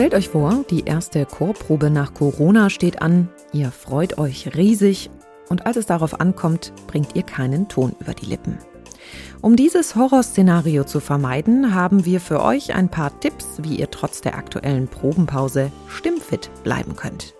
Stellt 0.00 0.14
euch 0.14 0.30
vor, 0.30 0.64
die 0.70 0.86
erste 0.86 1.26
Chorprobe 1.26 1.90
nach 1.90 2.14
Corona 2.14 2.70
steht 2.70 3.02
an, 3.02 3.28
ihr 3.52 3.70
freut 3.70 4.16
euch 4.16 4.56
riesig 4.56 5.10
und 5.50 5.66
als 5.66 5.76
es 5.76 5.84
darauf 5.84 6.22
ankommt, 6.22 6.72
bringt 6.86 7.14
ihr 7.16 7.22
keinen 7.22 7.68
Ton 7.68 7.94
über 8.00 8.14
die 8.14 8.24
Lippen. 8.24 8.56
Um 9.42 9.56
dieses 9.56 9.96
Horrorszenario 9.96 10.84
zu 10.84 11.00
vermeiden, 11.00 11.74
haben 11.74 12.06
wir 12.06 12.22
für 12.22 12.42
euch 12.42 12.74
ein 12.74 12.88
paar 12.88 13.20
Tipps, 13.20 13.58
wie 13.58 13.76
ihr 13.76 13.90
trotz 13.90 14.22
der 14.22 14.38
aktuellen 14.38 14.88
Probenpause 14.88 15.70
stimmfit 15.86 16.50
bleiben 16.64 16.96
könnt. 16.96 17.34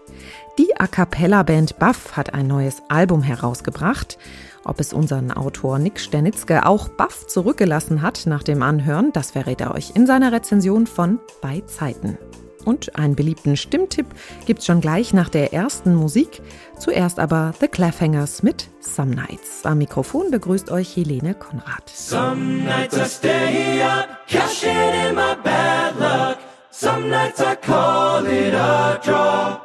Die 0.58 0.79
A 0.79 0.86
cappella 0.86 1.42
Band 1.42 1.79
Buff 1.79 2.14
hat 2.14 2.34
ein 2.34 2.46
neues 2.46 2.82
Album 2.90 3.22
herausgebracht. 3.22 4.18
Ob 4.66 4.80
es 4.80 4.92
unseren 4.92 5.32
Autor 5.32 5.79
Nick 5.79 5.98
Sternitzke 5.98 6.66
auch 6.66 6.90
Buff 6.90 7.27
zurückgelassen 7.27 8.03
hat 8.03 8.27
nach 8.27 8.43
dem 8.43 8.63
Anhören, 8.63 9.14
das 9.14 9.31
verrät 9.31 9.63
er 9.63 9.75
euch 9.75 9.93
in 9.96 10.07
seiner 10.07 10.31
Rezension 10.31 10.86
von 10.86 11.21
Bei 11.40 11.63
Zeiten. 11.63 12.18
Und 12.64 12.96
einen 12.96 13.17
beliebten 13.17 13.57
Stimmtipp 13.57 14.07
gibt's 14.46 14.67
schon 14.67 14.81
gleich 14.81 15.13
nach 15.13 15.29
der 15.29 15.53
ersten 15.53 15.95
Musik. 15.95 16.43
Zuerst 16.79 17.19
aber 17.19 17.53
The 17.61 17.69
Claffhangers 17.69 18.43
mit 18.43 18.69
Some 18.81 19.14
Nights. 19.14 19.64
Am 19.64 19.79
Mikrofon 19.79 20.31
begrüßt 20.31 20.71
euch 20.71 20.96
Helene 20.96 21.35
Konrad. 21.35 21.89
Some 21.89 22.64
nights 22.64 22.96
I 22.96 23.05
stay 23.05 23.83
up, 23.83 24.27
cashing 24.27 24.71
in 24.71 25.14
my 25.14 25.35
bad 25.43 25.99
luck. 25.99 26.39
Some 26.71 27.09
nights 27.11 27.41
I 27.41 27.57
call 27.57 28.25
it 28.27 28.55
a 28.55 29.00
draw. 29.05 29.61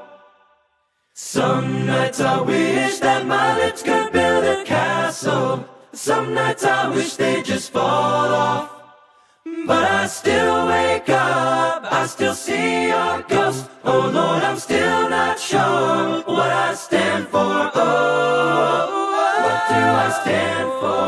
Some 1.13 1.85
nights 1.85 2.19
I 2.19 2.41
wish 2.41 2.99
that 2.99 3.25
my 3.25 3.55
lips 3.57 3.83
could 3.83 4.11
build 4.11 4.43
a 4.43 4.63
castle. 4.65 5.65
Some 5.93 6.33
nights 6.33 6.65
I 6.65 6.89
wish 6.89 7.15
they 7.15 7.41
just 7.41 7.71
fall 7.71 8.33
off. 8.33 8.69
But 9.65 9.83
I 9.83 10.07
still 10.07 10.67
wake 10.67 11.09
up, 11.09 11.74
I 11.97 12.07
still 12.07 12.33
see 12.33 12.87
your 12.89 13.21
ghost. 13.29 13.69
Oh 13.85 14.11
Lord, 14.13 14.43
I'm 14.43 14.57
still 14.57 15.09
not 15.09 15.39
sure 15.39 16.21
what 16.27 16.51
I 16.51 16.73
stand 16.75 17.27
for. 17.29 17.71
Oh, 17.73 18.81
what 19.43 19.59
do 19.71 19.81
I 20.05 20.09
stand 20.21 20.67
for? 20.81 21.07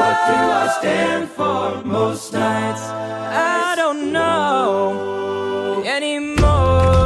What 0.00 0.16
do 0.28 0.38
I 0.62 0.66
stand 0.78 1.30
for? 1.30 1.84
Most 1.84 2.32
nights 2.32 2.82
I 2.82 3.74
don't 3.76 4.12
know 4.12 5.82
anymore. 5.84 6.99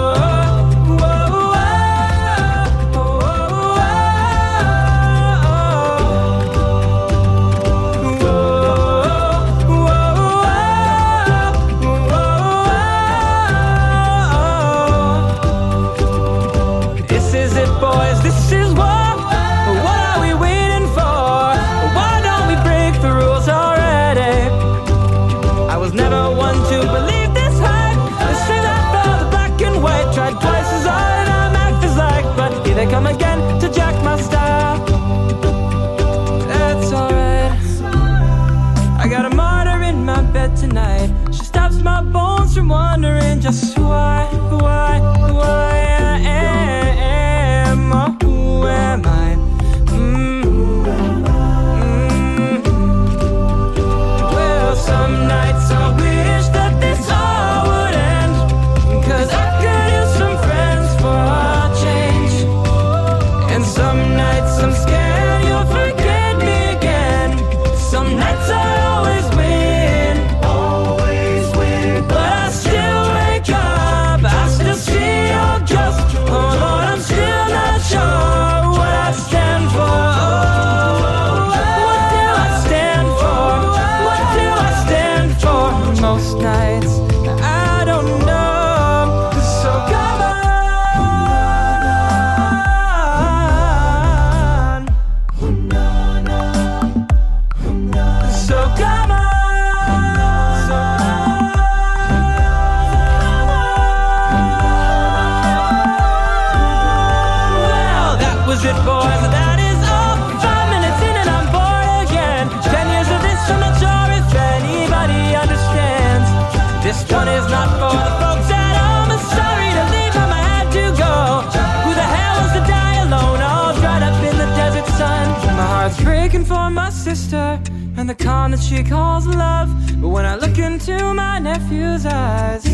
That 128.55 128.63
she 128.63 128.85
calls 128.85 129.27
love. 129.27 129.69
But 130.01 130.09
when 130.11 130.25
I 130.25 130.37
look 130.37 130.59
into 130.59 131.13
my 131.13 131.41
nephew's 131.41 132.07
eyes, 132.07 132.65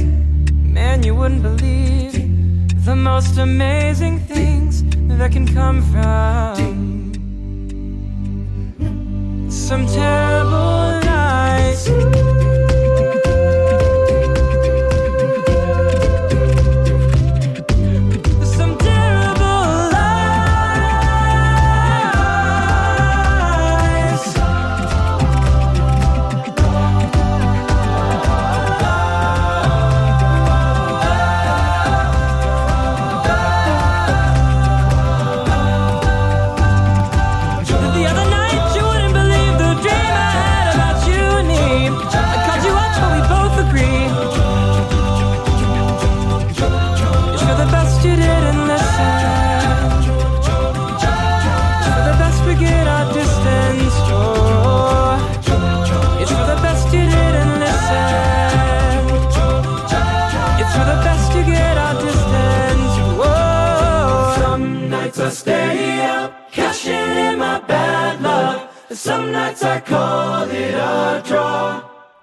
man, 0.63 1.03
you 1.03 1.15
wouldn't 1.15 1.43
believe 1.43 2.85
the 2.85 2.95
most 2.95 3.39
amazing 3.39 4.19
things 4.21 4.83
that 5.19 5.33
can 5.33 5.47
come 5.47 5.81
from 5.93 7.13
some 9.51 9.87
terrible 9.87 10.80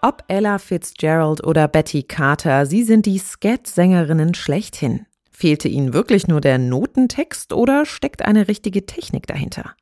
Ob 0.02 0.24
Ella 0.30 0.58
Fitzgerald 0.58 1.46
oder 1.46 1.68
Betty 1.68 2.04
Carter, 2.04 2.66
sie 2.66 2.84
sind 2.84 3.06
die 3.06 3.18
Scat-Sängerinnen 3.18 4.34
schlechthin. 4.36 5.06
Fehlte 5.32 5.68
ihnen 5.68 5.94
wirklich 5.94 6.28
nur 6.28 6.40
der 6.40 6.60
Notentext 6.60 7.52
oder 7.52 7.86
steckt 7.86 8.24
eine 8.24 8.48
richtige 8.48 8.86
Technik 8.86 9.28
dahinter? 9.28 9.76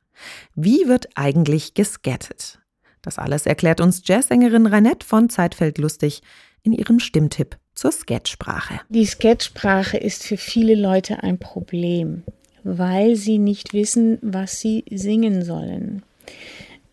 Wie 0.56 0.88
wird 0.88 1.10
eigentlich 1.14 1.74
gescattet? 1.74 2.58
Das 3.02 3.18
alles 3.18 3.46
erklärt 3.46 3.80
uns 3.80 4.02
Jazzsängerin 4.04 4.66
Reinette 4.66 5.06
von 5.06 5.30
Zeitfeld 5.30 5.78
Lustig 5.78 6.22
in 6.64 6.72
ihrem 6.72 6.98
Stimmtipp 6.98 7.56
zur 7.74 7.92
Sketchsprache. 7.92 8.80
Die 8.88 9.06
Sketchsprache 9.06 9.96
ist 9.96 10.24
für 10.24 10.36
viele 10.36 10.74
Leute 10.74 11.22
ein 11.22 11.38
Problem, 11.38 12.24
weil 12.64 13.14
sie 13.14 13.38
nicht 13.38 13.74
wissen, 13.74 14.18
was 14.22 14.58
sie 14.58 14.84
singen 14.90 15.44
sollen. 15.44 16.02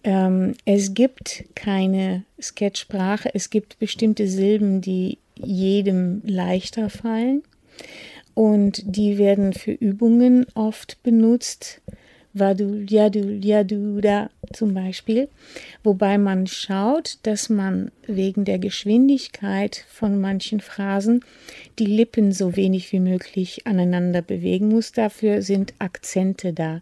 Ähm, 0.04 0.56
es 0.66 0.94
gibt 0.94 1.46
keine 1.56 2.24
Sketchsprache, 2.42 3.34
es 3.34 3.50
gibt 3.50 3.80
bestimmte 3.80 4.28
Silben, 4.28 4.82
die 4.82 5.18
jedem 5.36 6.22
leichter 6.26 6.90
fallen 6.90 7.44
und 8.34 8.84
die 8.86 9.18
werden 9.18 9.54
für 9.54 9.72
Übungen 9.72 10.46
oft 10.56 11.02
benutzt. 11.04 11.82
Vadul, 12.36 12.88
Yadul, 12.90 13.46
Yaduda 13.46 14.32
zum 14.54 14.74
Beispiel. 14.74 15.30
Wobei 15.84 16.18
man 16.18 16.48
schaut, 16.48 17.20
dass 17.24 17.48
man 17.48 17.92
wegen 18.08 18.44
der 18.44 18.58
Geschwindigkeit 18.58 19.86
von 19.88 20.20
manchen 20.20 20.60
Phrasen 20.60 21.24
die 21.78 21.86
Lippen 21.86 22.32
so 22.32 22.56
wenig 22.56 22.92
wie 22.92 23.00
möglich 23.00 23.68
aneinander 23.68 24.24
bewegen 24.24 24.70
muss. 24.70 24.92
Dafür 24.92 25.44
sind 25.44 25.76
Akzente 25.78 26.54
da. 26.54 26.82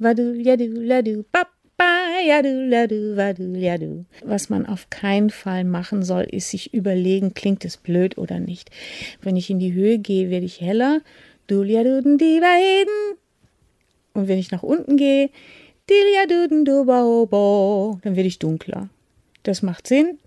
Yadul, 0.00 0.40
Yadu, 0.40 1.24
Bap, 1.30 1.48
was 4.24 4.50
man 4.50 4.66
auf 4.66 4.90
keinen 4.90 5.30
Fall 5.30 5.64
machen 5.64 6.02
soll, 6.02 6.24
ist 6.24 6.50
sich 6.50 6.74
überlegen, 6.74 7.34
klingt 7.34 7.64
es 7.64 7.76
blöd 7.76 8.18
oder 8.18 8.40
nicht. 8.40 8.70
Wenn 9.22 9.36
ich 9.36 9.50
in 9.50 9.58
die 9.58 9.72
Höhe 9.72 9.98
gehe, 9.98 10.30
werde 10.30 10.46
ich 10.46 10.60
heller. 10.60 11.00
Und 14.14 14.28
wenn 14.28 14.38
ich 14.38 14.50
nach 14.50 14.62
unten 14.62 14.96
gehe, 14.96 15.30
dann 18.02 18.16
werde 18.16 18.28
ich 18.28 18.38
dunkler. 18.38 18.88
Das 19.42 19.62
macht 19.62 19.86
Sinn 19.86 20.18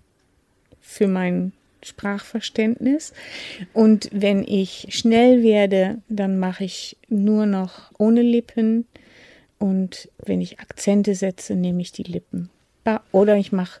für 0.80 1.06
mein 1.06 1.52
Sprachverständnis. 1.82 3.12
Und 3.72 4.08
wenn 4.12 4.44
ich 4.44 4.88
schnell 4.90 5.42
werde, 5.42 5.98
dann 6.08 6.38
mache 6.38 6.64
ich 6.64 6.96
nur 7.08 7.46
noch 7.46 7.92
ohne 7.98 8.22
Lippen 8.22 8.86
und 9.62 10.10
wenn 10.18 10.40
ich 10.40 10.58
Akzente 10.58 11.14
setze, 11.14 11.54
nehme 11.54 11.82
ich 11.82 11.92
die 11.92 12.02
Lippen. 12.02 12.50
Oder 13.12 13.36
ich 13.36 13.52
mache 13.52 13.80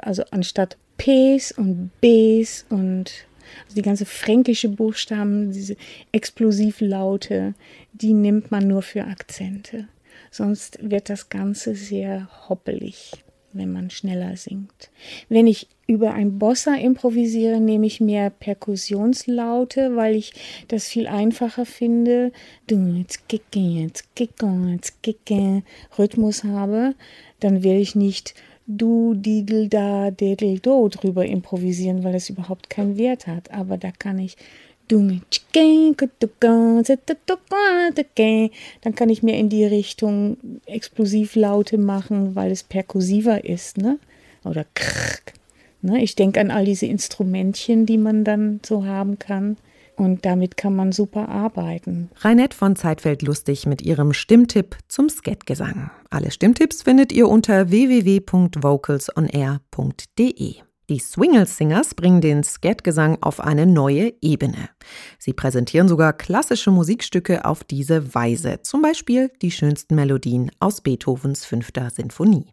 also 0.00 0.22
anstatt 0.30 0.76
Ps 0.96 1.50
und 1.50 1.90
Bs 2.00 2.66
und 2.68 3.26
also 3.64 3.74
die 3.74 3.82
ganze 3.82 4.06
fränkische 4.06 4.68
Buchstaben, 4.68 5.50
diese 5.50 5.74
Explosivlaute, 6.12 7.54
die 7.94 8.12
nimmt 8.12 8.52
man 8.52 8.68
nur 8.68 8.82
für 8.82 9.06
Akzente. 9.06 9.88
Sonst 10.30 10.78
wird 10.88 11.08
das 11.08 11.30
Ganze 11.30 11.74
sehr 11.74 12.28
hoppelig 12.48 13.24
wenn 13.52 13.72
man 13.72 13.90
schneller 13.90 14.36
singt. 14.36 14.90
Wenn 15.28 15.46
ich 15.46 15.68
über 15.86 16.12
ein 16.12 16.38
Bossa 16.38 16.74
improvisiere, 16.74 17.60
nehme 17.60 17.86
ich 17.86 18.00
mehr 18.00 18.30
Perkussionslaute, 18.30 19.96
weil 19.96 20.14
ich 20.14 20.32
das 20.68 20.86
viel 20.86 21.06
einfacher 21.06 21.66
finde. 21.66 22.32
Rhythmus 25.98 26.44
habe, 26.44 26.94
dann 27.40 27.62
werde 27.64 27.80
ich 27.80 27.96
nicht 27.96 28.34
du, 28.66 29.14
didel, 29.14 29.68
da, 29.68 30.10
dedel, 30.10 30.60
do 30.60 30.88
drüber 30.88 31.26
improvisieren, 31.26 32.04
weil 32.04 32.12
das 32.12 32.30
überhaupt 32.30 32.70
keinen 32.70 32.96
Wert 32.96 33.26
hat. 33.26 33.50
Aber 33.50 33.76
da 33.76 33.90
kann 33.90 34.18
ich 34.18 34.36
dann 38.82 38.94
kann 38.94 39.08
ich 39.08 39.22
mir 39.22 39.36
in 39.36 39.48
die 39.48 39.64
Richtung 39.64 40.36
Explosivlaute 40.66 41.78
machen, 41.78 42.34
weil 42.34 42.50
es 42.50 42.62
perkussiver 42.62 43.44
ist, 43.44 43.78
ne? 43.78 43.98
Oder 44.44 44.66
krrk. 44.74 45.32
Ne? 45.82 46.02
Ich 46.02 46.16
denke 46.16 46.40
an 46.40 46.50
all 46.50 46.64
diese 46.64 46.86
Instrumentchen, 46.86 47.86
die 47.86 47.98
man 47.98 48.24
dann 48.24 48.60
so 48.64 48.84
haben 48.84 49.18
kann. 49.18 49.56
Und 49.96 50.24
damit 50.24 50.56
kann 50.56 50.74
man 50.74 50.92
super 50.92 51.28
arbeiten. 51.28 52.08
Reinette 52.16 52.56
von 52.56 52.74
Zeitfeld 52.74 53.20
lustig 53.20 53.66
mit 53.66 53.82
ihrem 53.82 54.14
Stimmtipp 54.14 54.78
zum 54.88 55.10
Skatgesang. 55.10 55.90
Alle 56.08 56.30
Stimmtipps 56.30 56.80
findet 56.82 57.12
ihr 57.12 57.28
unter 57.28 57.70
www.vocalsonair.de. 57.70 60.69
Die 60.90 60.98
Swingle 60.98 61.46
Singers 61.46 61.94
bringen 61.94 62.20
den 62.20 62.42
Skatgesang 62.42 63.18
auf 63.20 63.38
eine 63.38 63.64
neue 63.64 64.12
Ebene. 64.20 64.70
Sie 65.20 65.32
präsentieren 65.32 65.86
sogar 65.86 66.12
klassische 66.12 66.72
Musikstücke 66.72 67.44
auf 67.44 67.62
diese 67.62 68.12
Weise, 68.12 68.62
zum 68.62 68.82
Beispiel 68.82 69.30
die 69.40 69.52
schönsten 69.52 69.94
Melodien 69.94 70.50
aus 70.58 70.80
Beethovens 70.80 71.44
fünfter 71.44 71.90
Sinfonie. 71.90 72.48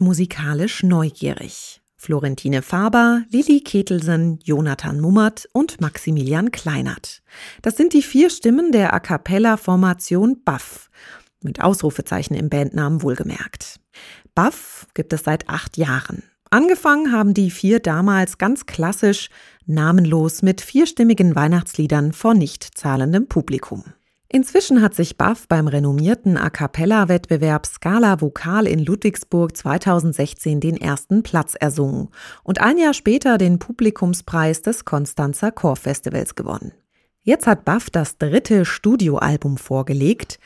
Musikalisch 0.00 0.82
neugierig. 0.82 1.80
Florentine 1.96 2.62
Faber, 2.62 3.24
Lilly 3.30 3.60
Ketelsen, 3.60 4.38
Jonathan 4.42 5.00
Mummert 5.00 5.48
und 5.52 5.82
Maximilian 5.82 6.50
Kleinert. 6.50 7.22
Das 7.60 7.76
sind 7.76 7.92
die 7.92 8.02
vier 8.02 8.30
Stimmen 8.30 8.72
der 8.72 8.94
A 8.94 9.00
cappella-Formation 9.00 10.42
Buff. 10.42 10.88
Mit 11.42 11.60
Ausrufezeichen 11.60 12.34
im 12.34 12.48
Bandnamen 12.48 13.02
wohlgemerkt. 13.02 13.80
Buff 14.34 14.86
gibt 14.94 15.12
es 15.12 15.24
seit 15.24 15.48
acht 15.50 15.76
Jahren. 15.76 16.22
Angefangen 16.48 17.12
haben 17.12 17.34
die 17.34 17.50
vier 17.50 17.80
damals 17.80 18.38
ganz 18.38 18.66
klassisch, 18.66 19.28
namenlos 19.66 20.42
mit 20.42 20.62
vierstimmigen 20.62 21.36
Weihnachtsliedern 21.36 22.12
vor 22.12 22.34
nicht 22.34 22.64
zahlendem 22.78 23.28
Publikum. 23.28 23.84
Inzwischen 24.32 24.80
hat 24.80 24.94
sich 24.94 25.18
Buff 25.18 25.48
beim 25.48 25.66
renommierten 25.66 26.36
A 26.36 26.50
cappella-Wettbewerb 26.50 27.66
Scala 27.66 28.20
Vokal 28.20 28.68
in 28.68 28.78
Ludwigsburg 28.78 29.56
2016 29.56 30.60
den 30.60 30.76
ersten 30.76 31.24
Platz 31.24 31.56
ersungen 31.58 32.10
und 32.44 32.60
ein 32.60 32.78
Jahr 32.78 32.94
später 32.94 33.38
den 33.38 33.58
Publikumspreis 33.58 34.62
des 34.62 34.84
Konstanzer 34.84 35.50
Chorfestivals 35.50 36.36
gewonnen. 36.36 36.72
Jetzt 37.22 37.48
hat 37.48 37.64
Buff 37.64 37.90
das 37.90 38.18
dritte 38.18 38.64
Studioalbum 38.64 39.58
vorgelegt. 39.58 40.38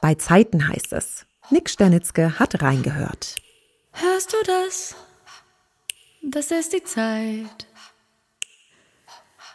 Bei 0.00 0.14
Zeiten 0.14 0.68
heißt 0.68 0.92
es. 0.92 1.26
Nick 1.50 1.68
Sternitzke 1.68 2.38
hat 2.38 2.62
reingehört. 2.62 3.34
Hörst 3.90 4.32
du 4.32 4.36
das? 4.46 4.94
Das 6.22 6.52
ist 6.52 6.72
die 6.72 6.84
Zeit. 6.84 7.66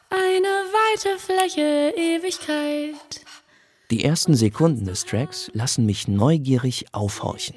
Eine 0.09 0.47
weite 0.73 1.17
Fläche, 1.17 1.93
Ewigkeit. 1.95 3.26
Die 3.89 4.03
ersten 4.03 4.35
Sekunden 4.35 4.83
des 4.83 5.05
Tracks 5.05 5.49
lassen 5.53 5.85
mich 5.85 6.09
neugierig 6.09 6.87
aufhorchen. 6.91 7.55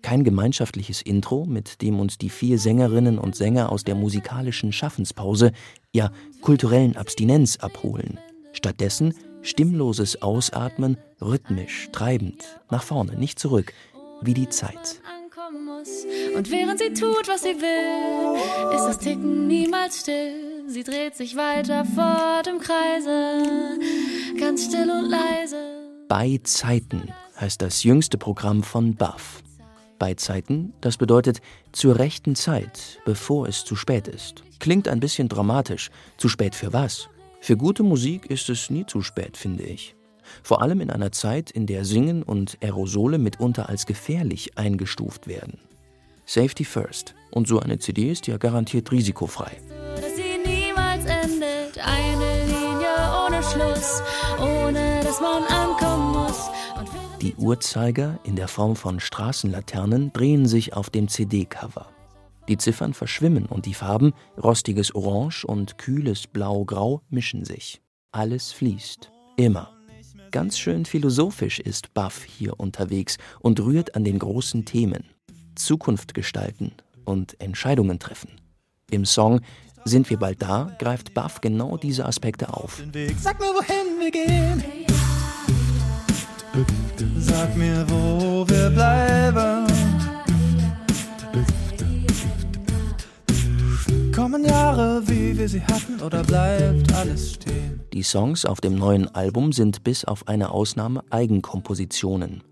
Kein 0.00 0.24
gemeinschaftliches 0.24 1.02
Intro, 1.02 1.44
mit 1.44 1.82
dem 1.82 2.00
uns 2.00 2.16
die 2.16 2.30
vier 2.30 2.58
Sängerinnen 2.58 3.18
und 3.18 3.36
Sänger 3.36 3.70
aus 3.70 3.84
der 3.84 3.94
musikalischen 3.94 4.72
Schaffenspause, 4.72 5.52
ja 5.92 6.12
kulturellen 6.40 6.96
Abstinenz 6.96 7.58
abholen. 7.58 8.18
Stattdessen 8.54 9.12
stimmloses 9.42 10.22
Ausatmen, 10.22 10.96
rhythmisch, 11.20 11.90
treibend, 11.92 12.58
nach 12.70 12.82
vorne, 12.82 13.16
nicht 13.16 13.38
zurück, 13.38 13.74
wie 14.22 14.32
die 14.32 14.48
Zeit. 14.48 15.02
Und 16.34 16.50
während 16.50 16.78
sie 16.78 16.92
tut, 16.92 17.28
was 17.28 17.42
sie 17.42 17.56
will, 17.60 18.74
ist 18.74 18.84
das 18.84 18.98
Ticken 18.98 19.46
niemals 19.46 20.00
still. 20.00 20.64
Sie 20.68 20.84
dreht 20.84 21.16
sich 21.16 21.36
weiter 21.36 21.84
fort 21.84 22.46
im 22.46 22.60
Kreise, 22.60 23.78
ganz 24.38 24.66
still 24.66 24.90
und 24.90 25.10
leise. 25.10 25.56
Bei 26.08 26.40
Zeiten 26.44 27.12
heißt 27.40 27.60
das 27.60 27.82
jüngste 27.82 28.18
Programm 28.18 28.62
von 28.62 28.94
Buff. 28.94 29.42
Bei 29.98 30.14
Zeiten, 30.14 30.72
das 30.80 30.96
bedeutet 30.96 31.40
zur 31.72 31.98
rechten 31.98 32.34
Zeit, 32.36 33.00
bevor 33.04 33.48
es 33.48 33.64
zu 33.64 33.76
spät 33.76 34.08
ist. 34.08 34.42
Klingt 34.60 34.88
ein 34.88 35.00
bisschen 35.00 35.28
dramatisch. 35.28 35.90
Zu 36.16 36.28
spät 36.28 36.54
für 36.54 36.72
was? 36.72 37.08
Für 37.40 37.56
gute 37.56 37.82
Musik 37.82 38.26
ist 38.26 38.48
es 38.48 38.70
nie 38.70 38.86
zu 38.86 39.02
spät, 39.02 39.36
finde 39.36 39.64
ich. 39.64 39.94
Vor 40.42 40.62
allem 40.62 40.80
in 40.80 40.90
einer 40.90 41.12
Zeit, 41.12 41.50
in 41.50 41.66
der 41.66 41.84
Singen 41.84 42.22
und 42.22 42.58
Aerosole 42.62 43.18
mitunter 43.18 43.68
als 43.68 43.86
gefährlich 43.86 44.56
eingestuft 44.56 45.26
werden. 45.26 45.58
Safety 46.26 46.64
first. 46.64 47.14
Und 47.30 47.48
so 47.48 47.60
eine 47.60 47.78
CD 47.78 48.10
ist 48.10 48.26
ja 48.26 48.36
garantiert 48.36 48.90
risikofrei. 48.92 49.56
Schluss, 53.52 54.02
ohne 54.38 55.00
dass 55.02 55.20
man 55.20 55.42
ankommen 55.44 56.12
muss. 56.12 56.50
Die 57.20 57.34
Uhrzeiger 57.34 58.18
in 58.24 58.36
der 58.36 58.48
Form 58.48 58.76
von 58.76 59.00
Straßenlaternen 59.00 60.12
drehen 60.12 60.46
sich 60.46 60.74
auf 60.74 60.90
dem 60.90 61.08
CD-Cover. 61.08 61.86
Die 62.48 62.56
Ziffern 62.56 62.94
verschwimmen 62.94 63.46
und 63.46 63.66
die 63.66 63.74
Farben, 63.74 64.12
rostiges 64.42 64.94
Orange 64.94 65.44
und 65.44 65.78
kühles 65.78 66.26
Blau-Grau, 66.26 67.02
mischen 67.10 67.44
sich. 67.44 67.82
Alles 68.12 68.52
fließt. 68.52 69.10
Immer. 69.36 69.79
Ganz 70.30 70.58
schön 70.58 70.84
philosophisch 70.84 71.58
ist 71.58 71.92
Buff 71.92 72.22
hier 72.22 72.60
unterwegs 72.60 73.16
und 73.40 73.58
rührt 73.58 73.96
an 73.96 74.04
den 74.04 74.18
großen 74.18 74.64
Themen. 74.64 75.04
Zukunft 75.56 76.14
gestalten 76.14 76.72
und 77.04 77.40
Entscheidungen 77.40 77.98
treffen. 77.98 78.30
Im 78.90 79.04
Song 79.04 79.40
sind 79.84 80.08
wir 80.08 80.18
bald 80.18 80.40
da, 80.40 80.76
greift 80.78 81.14
Buff 81.14 81.40
genau 81.40 81.76
diese 81.76 82.06
Aspekte 82.06 82.52
auf. 82.52 82.80
Sag 83.18 83.40
mir, 83.40 83.46
wohin 83.46 83.98
wir 83.98 84.10
gehen. 84.10 84.62
Sag 87.18 87.56
mir, 87.56 87.84
wo 87.88 88.48
wir 88.48 88.70
bleiben. 88.70 89.59
Kommen 94.20 94.44
Jahre, 94.44 95.00
wie 95.08 95.38
wir 95.38 95.48
sie 95.48 95.62
hatten, 95.62 95.98
oder 96.02 96.22
bleibt 96.22 96.92
alles 96.92 97.32
stehen? 97.32 97.80
Die 97.94 98.02
Songs 98.02 98.44
auf 98.44 98.60
dem 98.60 98.74
neuen 98.74 99.08
Album 99.14 99.50
sind 99.50 99.82
bis 99.82 100.04
auf 100.04 100.28
eine 100.28 100.50
Ausnahme 100.50 101.02
Eigenkompositionen. 101.08 102.42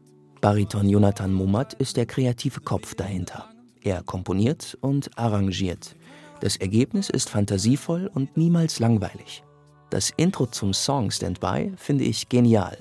Bariton 0.41 0.89
Jonathan 0.89 1.31
Mummert 1.31 1.75
ist 1.75 1.99
der 1.99 2.07
kreative 2.07 2.61
Kopf 2.61 2.95
dahinter. 2.95 3.51
Er 3.83 4.03
komponiert 4.03 4.79
und 4.81 5.11
arrangiert. 5.19 5.95
Das 6.41 6.57
Ergebnis 6.57 7.11
ist 7.11 7.29
fantasievoll 7.29 8.11
und 8.15 8.35
niemals 8.39 8.79
langweilig. 8.79 9.45
Das 9.91 10.11
Intro 10.17 10.47
zum 10.47 10.73
Song 10.73 11.11
Standby 11.11 11.75
finde 11.77 12.05
ich 12.05 12.31
genial. 12.31 12.79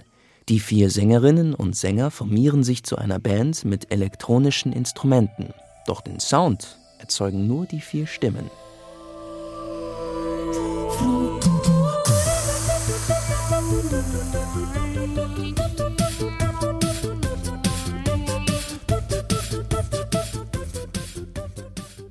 Die 0.47 0.61
vier 0.61 0.89
Sängerinnen 0.89 1.53
und 1.53 1.75
Sänger 1.75 2.09
formieren 2.09 2.63
sich 2.63 2.85
zu 2.85 2.95
einer 2.95 3.19
Band 3.19 3.65
mit 3.65 3.91
elektronischen 3.91 4.71
Instrumenten. 4.71 5.53
Doch 5.87 5.99
den 5.99 6.21
Sound 6.21 6.77
erzeugen 6.99 7.47
nur 7.47 7.65
die 7.65 7.81
vier 7.81 8.07
Stimmen. 8.07 8.49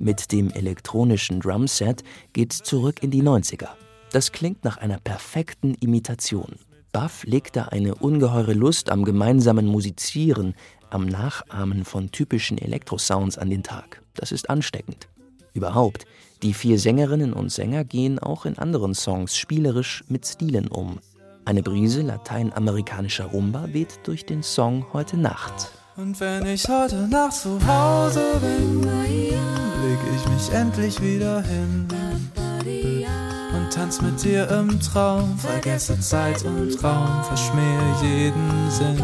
Mit 0.07 0.31
dem 0.31 0.49
elektronischen 0.51 1.41
Drumset 1.41 2.01
geht's 2.31 2.63
zurück 2.63 3.03
in 3.03 3.11
die 3.11 3.21
90er. 3.21 3.67
Das 4.13 4.31
klingt 4.31 4.63
nach 4.63 4.77
einer 4.77 4.99
perfekten 4.99 5.73
Imitation. 5.75 6.55
Buff 6.93 7.25
legt 7.25 7.57
da 7.57 7.65
eine 7.65 7.93
ungeheure 7.93 8.53
Lust 8.53 8.89
am 8.89 9.03
gemeinsamen 9.03 9.67
Musizieren, 9.67 10.55
am 10.89 11.07
Nachahmen 11.07 11.83
von 11.83 12.09
typischen 12.09 12.57
Elektrosounds 12.57 13.37
an 13.37 13.49
den 13.49 13.63
Tag. 13.63 14.01
Das 14.13 14.31
ist 14.31 14.49
ansteckend. 14.49 15.09
Überhaupt, 15.53 16.05
die 16.43 16.53
vier 16.53 16.79
Sängerinnen 16.79 17.33
und 17.33 17.51
Sänger 17.51 17.83
gehen 17.83 18.19
auch 18.19 18.45
in 18.45 18.57
anderen 18.57 18.93
Songs 18.93 19.35
spielerisch 19.37 20.03
mit 20.07 20.25
Stilen 20.25 20.67
um. 20.67 20.99
Eine 21.45 21.63
Brise 21.63 22.01
lateinamerikanischer 22.01 23.25
Rumba 23.25 23.67
weht 23.71 23.99
durch 24.03 24.25
den 24.25 24.43
Song 24.43 24.85
Heute 24.93 25.17
Nacht. 25.17 25.71
Und 25.95 26.19
wenn 26.19 26.45
ich 26.45 26.67
heute 26.67 27.07
Nacht 27.07 27.33
zu 27.33 27.59
Hause 27.65 28.23
bin, 28.41 28.83
leg 28.83 29.99
ich 30.15 30.29
mich 30.29 30.53
endlich 30.53 31.01
wieder 31.01 31.41
hin 31.41 31.87
und 33.67 33.73
tanz 33.73 34.01
mit 34.01 34.23
dir 34.23 34.49
im 34.51 34.79
Traum, 34.79 35.37
vergesse 35.37 35.99
Zeit 35.99 36.43
und 36.45 36.83
Raum, 36.83 37.23
verschmähe 37.23 37.95
jeden 38.01 38.71
Sinn. 38.71 39.03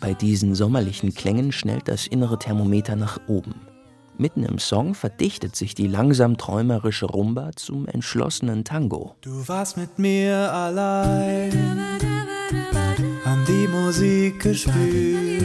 Bei 0.00 0.14
diesen 0.14 0.54
sommerlichen 0.54 1.14
Klängen 1.14 1.52
schnellt 1.52 1.88
das 1.88 2.06
innere 2.06 2.38
Thermometer 2.38 2.96
nach 2.96 3.20
oben. 3.26 3.54
Mitten 4.18 4.44
im 4.44 4.58
Song 4.58 4.94
verdichtet 4.94 5.54
sich 5.54 5.74
die 5.74 5.86
langsam 5.86 6.36
träumerische 6.36 7.06
Rumba 7.06 7.52
zum 7.54 7.86
entschlossenen 7.86 8.64
Tango. 8.64 9.14
Du 9.20 9.46
warst 9.46 9.76
mit 9.76 9.98
mir 9.98 10.52
allein 10.52 11.78
haben 13.24 13.44
die 13.46 13.68
Musik 13.68 14.40
gespielt. 14.40 15.44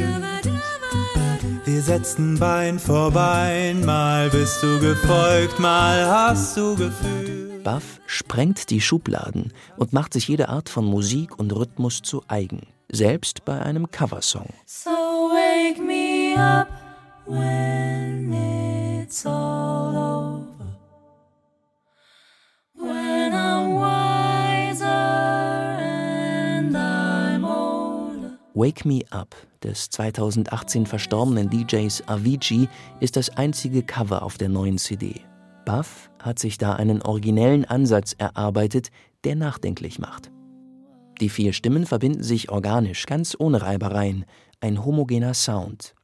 Wir 1.66 1.82
setzten 1.82 2.40
Bein 2.40 2.80
vor 2.80 3.12
Bein, 3.12 3.86
mal 3.86 4.30
bist 4.30 4.62
du 4.64 4.80
gefolgt, 4.80 5.60
mal 5.60 6.06
hast 6.06 6.58
du 6.58 6.76
gefühlt. 6.76 7.64
Buff 7.64 8.00
sprengt 8.06 8.70
die 8.70 8.82
Schubladen 8.82 9.54
und 9.78 9.94
macht 9.94 10.14
sich 10.14 10.28
jede 10.28 10.50
Art 10.50 10.70
von 10.70 10.86
Musik 10.86 11.40
und 11.40 11.56
Rhythmus 11.56 12.02
zu 12.02 12.24
eigen, 12.28 12.68
selbst 12.92 13.46
bei 13.46 13.62
einem 13.62 13.90
Coversong. 13.92 14.50
So 14.66 14.90
wake 14.90 15.82
me 15.82 16.36
up 16.38 16.83
when 17.26 18.34
it's 18.34 19.26
all 19.26 19.98
over. 19.98 20.44
Wake 28.56 28.86
Me 28.86 29.02
Up 29.10 29.36
des 29.64 29.90
2018 29.90 30.86
verstorbenen 30.86 31.50
DJs 31.50 32.08
Avicii 32.08 32.70
ist 33.00 33.16
das 33.16 33.32
einzige 33.32 33.82
Cover 33.82 34.22
auf 34.22 34.38
der 34.38 34.50
neuen 34.50 34.78
CD. 34.78 35.22
Buff 35.66 36.12
hat 36.20 36.38
sich 36.38 36.60
da 36.60 36.74
einen 36.74 37.02
originellen 37.02 37.66
Ansatz 37.66 38.14
erarbeitet, 38.18 38.90
der 39.24 39.36
nachdenklich 39.36 39.98
macht. 39.98 40.32
Die 41.20 41.30
vier 41.30 41.54
Stimmen 41.54 41.86
verbinden 41.86 42.24
sich 42.24 42.52
organisch, 42.52 43.06
ganz 43.06 43.36
ohne 43.40 43.62
Reibereien, 43.62 44.26
ein 44.60 44.86
homogener 44.86 45.34
Sound. 45.34 45.96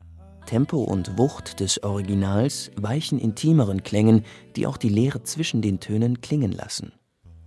Tempo 0.49 0.79
und 0.81 1.15
Wucht 1.19 1.59
des 1.59 1.83
Originals 1.83 2.71
weichen 2.75 3.19
intimeren 3.19 3.83
Klängen, 3.83 4.25
die 4.55 4.65
auch 4.65 4.77
die 4.77 4.89
Leere 4.89 5.21
zwischen 5.21 5.61
den 5.61 5.79
Tönen 5.79 6.21
klingen 6.21 6.51
lassen. 6.51 6.91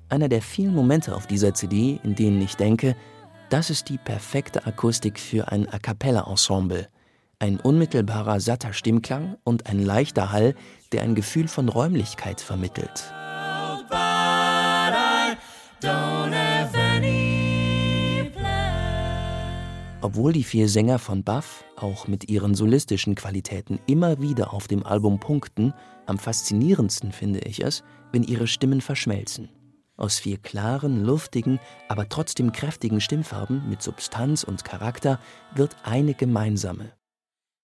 Einer 0.09 0.29
der 0.29 0.41
vielen 0.41 0.73
Momente 0.73 1.17
auf 1.17 1.27
dieser 1.27 1.53
CD, 1.53 1.99
in 2.05 2.15
denen 2.15 2.41
ich 2.41 2.55
denke, 2.55 2.95
das 3.51 3.71
ist 3.71 3.89
die 3.89 3.99
perfekte 3.99 4.67
Akustik 4.67 5.19
für 5.19 5.51
ein 5.51 5.69
A 5.69 5.81
cappella-Ensemble. 5.81 6.87
Ein 7.41 7.59
unmittelbarer 7.59 8.39
satter 8.39 8.73
Stimmklang 8.73 9.37
und 9.43 9.67
ein 9.67 9.81
leichter 9.81 10.31
Hall, 10.31 10.55
der 10.93 11.03
ein 11.03 11.17
Gefühl 11.17 11.49
von 11.49 11.69
Räumlichkeit 11.69 12.41
vermittelt. 12.41 13.13
Obwohl 20.05 20.33
die 20.33 20.43
vier 20.43 20.69
Sänger 20.69 20.99
von 20.99 21.23
Buff 21.23 21.65
auch 21.77 22.09
mit 22.09 22.29
ihren 22.29 22.57
solistischen 22.57 23.15
Qualitäten 23.15 23.79
immer 23.87 24.21
wieder 24.21 24.53
auf 24.53 24.67
dem 24.67 24.85
Album 24.85 25.21
punkten, 25.21 25.73
am 26.07 26.19
faszinierendsten 26.19 27.13
finde 27.13 27.39
ich 27.39 27.63
es, 27.63 27.85
wenn 28.11 28.25
ihre 28.25 28.49
Stimmen 28.49 28.81
verschmelzen. 28.81 29.49
Aus 29.97 30.19
vier 30.19 30.39
klaren, 30.39 31.05
luftigen, 31.05 31.61
aber 31.89 32.09
trotzdem 32.09 32.51
kräftigen 32.51 33.01
Stimmfarben 33.01 33.69
mit 33.69 33.81
Substanz 33.81 34.43
und 34.43 34.65
Charakter 34.65 35.21
wird 35.55 35.77
eine 35.85 36.15
gemeinsame. 36.15 36.91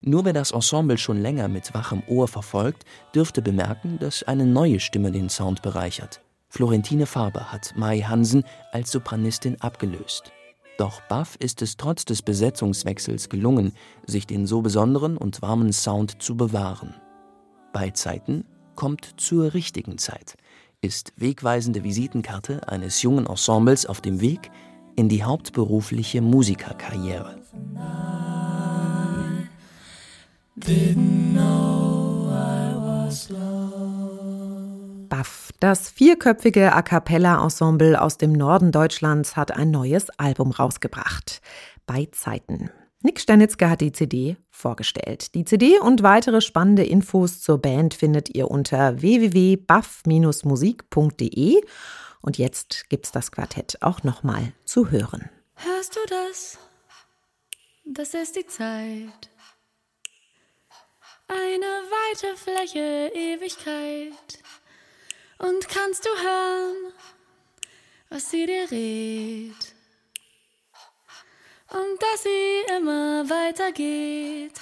Nur 0.00 0.24
wer 0.24 0.32
das 0.32 0.52
Ensemble 0.52 0.96
schon 0.96 1.20
länger 1.20 1.48
mit 1.48 1.74
wachem 1.74 2.04
Ohr 2.06 2.28
verfolgt, 2.28 2.84
dürfte 3.16 3.42
bemerken, 3.42 3.98
dass 3.98 4.22
eine 4.22 4.46
neue 4.46 4.78
Stimme 4.78 5.10
den 5.10 5.28
Sound 5.28 5.60
bereichert. 5.60 6.20
Florentine 6.48 7.06
Faber 7.06 7.50
hat 7.50 7.74
Mai 7.76 7.98
Hansen 8.02 8.44
als 8.70 8.92
Sopranistin 8.92 9.60
abgelöst. 9.60 10.32
Doch 10.78 11.02
Buff 11.08 11.34
ist 11.40 11.60
es 11.60 11.76
trotz 11.76 12.04
des 12.04 12.22
Besetzungswechsels 12.22 13.28
gelungen, 13.28 13.72
sich 14.06 14.28
den 14.28 14.46
so 14.46 14.62
besonderen 14.62 15.16
und 15.16 15.42
warmen 15.42 15.72
Sound 15.72 16.22
zu 16.22 16.36
bewahren. 16.36 16.94
Zeiten 17.94 18.44
kommt 18.74 19.14
zur 19.16 19.54
richtigen 19.54 19.98
Zeit, 19.98 20.36
ist 20.80 21.12
wegweisende 21.16 21.82
Visitenkarte 21.82 22.68
eines 22.68 23.02
jungen 23.02 23.26
Ensembles 23.26 23.86
auf 23.86 24.00
dem 24.00 24.20
Weg 24.20 24.50
in 24.94 25.08
die 25.08 25.24
hauptberufliche 25.24 26.20
Musikerkarriere. 26.22 27.40
Didn't 30.56 31.32
know 31.34 32.28
I 32.30 32.74
was 32.74 33.30
Buff, 35.08 35.52
das 35.60 35.90
vierköpfige 35.90 36.74
A 36.74 36.82
cappella-Ensemble 36.82 38.00
aus 38.00 38.18
dem 38.18 38.32
Norden 38.32 38.72
Deutschlands, 38.72 39.36
hat 39.36 39.52
ein 39.52 39.70
neues 39.70 40.10
Album 40.18 40.50
rausgebracht. 40.50 41.40
Bei 41.86 42.08
Zeiten. 42.12 42.70
Nick 43.02 43.20
Sternitzke 43.20 43.70
hat 43.70 43.80
die 43.80 43.92
CD 43.92 44.36
vorgestellt. 44.50 45.34
Die 45.34 45.44
CD 45.44 45.78
und 45.78 46.02
weitere 46.02 46.40
spannende 46.40 46.84
Infos 46.84 47.40
zur 47.40 47.58
Band 47.58 47.94
findet 47.94 48.34
ihr 48.34 48.50
unter 48.50 49.00
www.buff-musik.de. 49.00 51.62
Und 52.20 52.38
jetzt 52.38 52.86
gibt's 52.88 53.12
das 53.12 53.30
Quartett 53.30 53.80
auch 53.82 54.02
nochmal 54.02 54.52
zu 54.64 54.90
hören. 54.90 55.30
Hörst 55.54 55.94
du 55.96 56.00
das? 56.08 56.58
Das 57.84 58.14
ist 58.14 58.34
die 58.36 58.46
Zeit. 58.46 59.30
Eine 61.28 61.66
weite 61.66 62.36
Fläche, 62.36 63.12
Ewigkeit. 63.14 64.42
Und 65.38 65.68
kannst 65.68 66.04
du 66.04 66.08
hören, 66.08 66.92
was 68.10 68.30
sie 68.30 68.46
dir 68.46 68.70
redet? 68.70 69.74
Und 71.70 72.02
dass 72.02 72.22
sie 72.22 72.76
immer 72.76 73.28
weitergeht. 73.28 74.60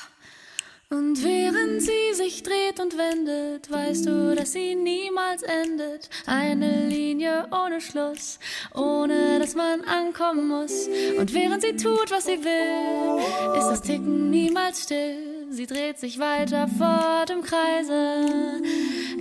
Und 0.88 1.22
während 1.24 1.82
sie 1.82 2.14
sich 2.14 2.42
dreht 2.42 2.78
und 2.78 2.96
wendet, 2.96 3.70
weißt 3.70 4.06
du, 4.06 4.36
dass 4.36 4.52
sie 4.52 4.74
niemals 4.74 5.42
endet. 5.42 6.08
Eine 6.26 6.86
Linie 6.86 7.48
ohne 7.50 7.80
Schluss, 7.80 8.38
ohne 8.74 9.38
dass 9.40 9.54
man 9.54 9.80
ankommen 9.82 10.46
muss. 10.46 10.86
Und 11.18 11.32
während 11.34 11.62
sie 11.62 11.76
tut, 11.76 12.10
was 12.10 12.26
sie 12.26 12.44
will, 12.44 13.58
ist 13.58 13.68
das 13.68 13.82
Ticken 13.82 14.30
niemals 14.30 14.84
still. 14.84 15.35
Sie 15.48 15.66
dreht 15.66 15.98
sich 15.98 16.18
weiter 16.18 16.66
fort 16.66 17.30
im 17.30 17.40
Kreise, 17.40 18.26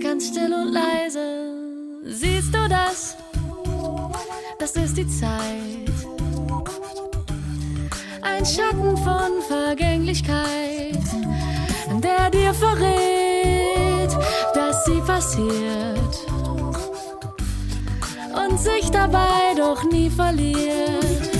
ganz 0.02 0.28
still 0.28 0.52
und 0.52 0.72
leise. 0.72 1.54
Siehst 2.04 2.52
du 2.52 2.68
das? 2.68 3.16
Das 4.58 4.74
ist 4.74 4.96
die 4.96 5.06
Zeit. 5.06 5.92
Ein 8.22 8.44
Schatten 8.44 8.96
von 8.96 9.40
Vergänglichkeit, 9.46 10.98
der 12.02 12.30
dir 12.30 12.52
verrät, 12.52 14.10
dass 14.52 14.84
sie 14.84 15.00
passiert 15.06 16.26
und 18.34 18.58
sich 18.58 18.90
dabei 18.90 19.54
doch 19.56 19.84
nie 19.84 20.10
verliert. 20.10 21.30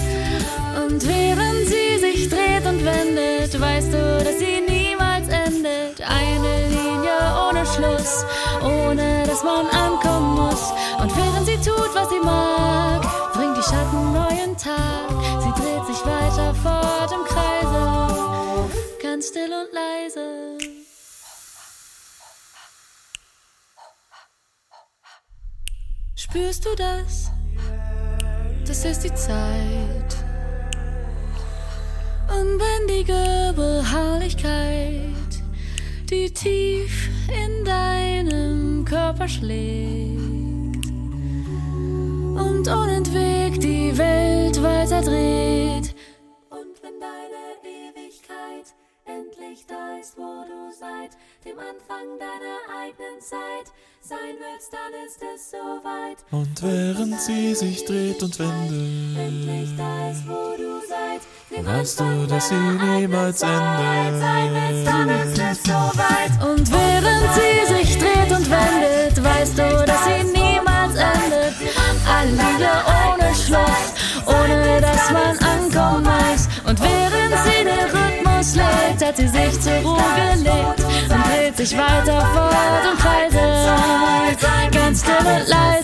Und 0.86 1.06
während 1.06 1.66
sie 1.66 1.98
sich 1.98 2.28
dreht 2.28 2.64
und 2.64 2.84
wendet, 2.84 3.60
weißt 3.60 3.92
du, 3.92 4.24
dass 4.24 4.38
sie. 4.38 4.65
Eine 6.08 6.68
Linie 6.68 7.18
ohne 7.48 7.66
Schluss, 7.66 8.24
ohne 8.62 9.24
dass 9.26 9.42
man 9.42 9.66
ankommen 9.66 10.34
muss. 10.34 10.72
Und 11.00 11.14
während 11.16 11.46
sie 11.46 11.56
tut, 11.56 11.94
was 11.94 12.08
sie 12.08 12.20
mag, 12.20 13.02
bringt 13.32 13.56
die 13.56 13.62
Schatten 13.62 14.12
neuen 14.12 14.56
Tag. 14.56 15.10
Sie 15.40 15.62
dreht 15.62 15.86
sich 15.86 16.04
weiter 16.04 16.54
fort 16.54 17.12
im 17.12 17.24
Kreise, 17.24 18.70
ganz 19.02 19.28
still 19.28 19.52
und 19.52 19.72
leise. 19.72 20.58
Spürst 26.14 26.64
du 26.64 26.74
das? 26.76 27.30
Das 28.66 28.84
ist 28.84 29.04
die 29.04 29.14
Zeit 29.14 30.16
unbändige 32.28 33.52
Beharrlichkeit, 33.54 35.25
die 36.10 36.30
tief 36.30 37.08
in 37.28 37.64
deinem 37.64 38.84
Körper 38.84 39.26
schlägt 39.26 40.86
und 42.36 42.68
unentwegt 42.68 43.62
die 43.62 43.96
Welt 43.96 44.62
weiter 44.62 45.00
dreht. 45.02 45.94
Und 46.50 46.80
wenn 46.82 47.00
deine 47.00 47.44
Ewigkeit 47.64 48.72
endlich 49.06 49.64
da 49.66 49.98
ist, 50.00 50.16
wo 50.16 50.44
du 50.44 50.72
seit 50.72 51.12
dem 51.44 51.58
Anfang 51.58 52.18
deiner 52.18 52.58
eigenen 52.82 53.20
Zeit 53.20 53.70
sein 54.00 54.34
willst, 54.38 54.72
dann 54.72 54.92
ist 55.06 55.20
es 55.22 55.50
soweit. 55.50 56.18
Und 56.30 56.62
während 56.62 57.20
sie 57.20 57.54
sich 57.54 57.84
dreht 57.84 58.22
und 58.22 58.38
wendet, 58.38 59.18
endlich 59.18 59.76
da 59.76 60.10
ist, 60.10 60.26
wo 60.28 60.56
du 60.56 60.80
seit 60.86 61.22
dem 61.50 61.66
weißt 61.66 62.00
du, 62.00 62.26
dass 62.26 62.48
sie 62.48 62.54
niemals 62.54 63.42
endet. 63.42 64.20
Sein 64.20 64.54
willst, 64.54 64.86
dann 64.86 65.08
ist 65.08 65.38
es 65.38 65.62
soweit. 65.62 66.32
Und 66.42 66.70
während 66.70 67.34
sie 67.34 67.74
sich 67.74 67.98
dreht 67.98 68.30
und 68.30 68.50
wendet, 68.50 69.22
weißt 69.22 69.58
du, 69.58 69.86
dass 69.86 70.04
sie 70.04 70.24
niemals 70.24 70.94
endet. 70.96 71.54
Eine 72.08 72.30
Liebe 72.30 72.70
ohne 72.86 73.34
Schluss, 73.34 73.94
ohne 74.26 74.80
dass 74.80 75.10
man 75.10 75.38
ankommen 75.38 76.06
weiß. 76.06 76.48
Und 76.66 76.80
während 76.80 77.34
sie 77.44 77.64
den 77.64 77.95
Rhythmus 78.46 78.54
legt, 78.54 79.04
hat 79.04 79.16
sie 79.16 79.28
sich 79.28 79.60
zur 79.60 79.72
Ruhe 79.72 79.98
gelegt 80.32 80.84
und 80.84 81.08
dreht 81.08 81.56
sich 81.56 81.76
weiter 81.76 82.20
fort 82.20 82.92
im 82.92 82.98
Kreise, 82.98 83.38
ganz 84.72 85.00
still 85.00 85.14
und 85.16 85.48
leise. 85.48 85.75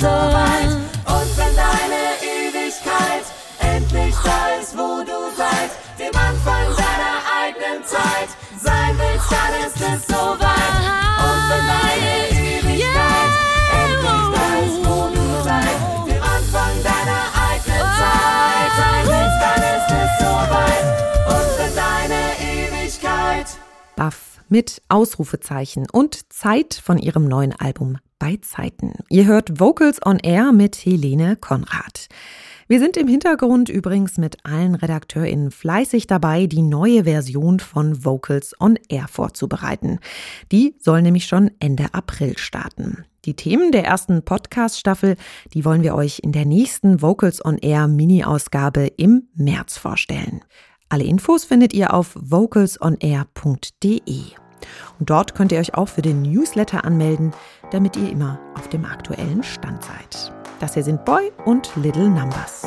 Mit 24.52 24.82
Ausrufezeichen 24.90 25.86
und 25.90 26.30
Zeit 26.30 26.74
von 26.74 26.98
ihrem 26.98 27.24
neuen 27.24 27.52
Album 27.58 27.96
bei 28.18 28.38
Zeiten. 28.42 28.92
Ihr 29.08 29.24
hört 29.24 29.58
Vocals 29.58 30.04
on 30.04 30.18
Air 30.18 30.52
mit 30.52 30.76
Helene 30.76 31.36
Konrad. 31.36 32.08
Wir 32.68 32.78
sind 32.78 32.98
im 32.98 33.08
Hintergrund 33.08 33.70
übrigens 33.70 34.18
mit 34.18 34.44
allen 34.44 34.74
RedakteurInnen 34.74 35.52
fleißig 35.52 36.06
dabei, 36.06 36.46
die 36.46 36.60
neue 36.60 37.04
Version 37.04 37.60
von 37.60 38.04
Vocals 38.04 38.54
on 38.60 38.78
Air 38.90 39.08
vorzubereiten. 39.08 40.00
Die 40.52 40.76
soll 40.78 41.00
nämlich 41.00 41.24
schon 41.24 41.50
Ende 41.58 41.86
April 41.94 42.36
starten. 42.36 43.06
Die 43.24 43.34
Themen 43.34 43.72
der 43.72 43.84
ersten 43.84 44.22
Podcast-Staffel, 44.22 45.16
die 45.54 45.64
wollen 45.64 45.82
wir 45.82 45.94
euch 45.94 46.20
in 46.22 46.32
der 46.32 46.44
nächsten 46.44 47.00
Vocals 47.00 47.42
on 47.42 47.56
Air 47.56 47.88
Mini-Ausgabe 47.88 48.88
im 48.98 49.28
März 49.34 49.78
vorstellen. 49.78 50.42
Alle 50.92 51.04
Infos 51.04 51.44
findet 51.44 51.72
ihr 51.72 51.94
auf 51.94 52.10
vocalsonair.de. 52.20 54.02
Und 54.98 55.08
dort 55.08 55.34
könnt 55.34 55.50
ihr 55.50 55.58
euch 55.58 55.72
auch 55.72 55.88
für 55.88 56.02
den 56.02 56.20
Newsletter 56.20 56.84
anmelden, 56.84 57.32
damit 57.70 57.96
ihr 57.96 58.10
immer 58.10 58.38
auf 58.58 58.68
dem 58.68 58.84
aktuellen 58.84 59.42
Stand 59.42 59.82
seid. 59.82 60.34
Das 60.60 60.74
hier 60.74 60.82
sind 60.82 61.02
Boy 61.06 61.32
und 61.46 61.72
Little 61.76 62.10
Numbers. 62.10 62.66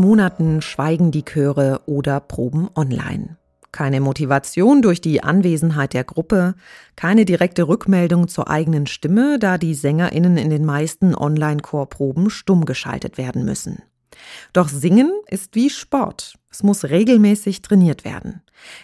Monaten 0.00 0.62
schweigen 0.62 1.10
die 1.10 1.24
Chöre 1.24 1.80
oder 1.86 2.20
proben 2.20 2.68
online. 2.74 3.36
Keine 3.72 4.00
Motivation 4.00 4.82
durch 4.82 5.00
die 5.00 5.22
Anwesenheit 5.22 5.94
der 5.94 6.02
Gruppe, 6.02 6.54
keine 6.96 7.24
direkte 7.24 7.68
Rückmeldung 7.68 8.26
zur 8.26 8.50
eigenen 8.50 8.86
Stimme, 8.86 9.38
da 9.38 9.58
die 9.58 9.74
SängerInnen 9.74 10.36
in 10.36 10.50
den 10.50 10.64
meisten 10.64 11.14
Online-Chorproben 11.14 12.30
stumm 12.30 12.64
geschaltet 12.64 13.16
werden 13.16 13.44
müssen. 13.44 13.82
Doch 14.52 14.68
Singen 14.68 15.12
ist 15.28 15.54
wie 15.54 15.70
Sport. 15.70 16.34
Es 16.50 16.64
muss 16.64 16.84
regelmäßig 16.84 17.62
trainiert 17.62 18.04
werden. 18.04 18.42